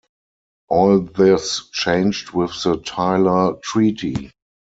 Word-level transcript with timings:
All 0.67 1.01
this 1.01 1.69
changed 1.69 2.31
with 2.31 2.53
the 2.63 2.77
Tyler 2.77 3.57
treaty. 3.61 4.31